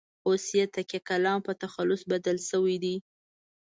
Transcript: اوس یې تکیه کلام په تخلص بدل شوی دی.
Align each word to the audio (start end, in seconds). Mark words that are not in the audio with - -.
اوس 0.27 0.43
یې 0.57 0.65
تکیه 0.75 0.99
کلام 1.09 1.39
په 1.47 1.51
تخلص 1.63 2.01
بدل 2.11 2.37
شوی 2.49 2.75
دی. 2.83 2.95